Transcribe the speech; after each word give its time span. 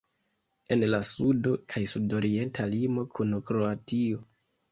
En 0.75 0.85
la 0.93 0.99
sudo 1.09 1.51
kaj 1.73 1.83
sudorienta 1.91 2.67
limo 2.71 3.05
kun 3.17 3.37
Kroatio. 3.51 4.25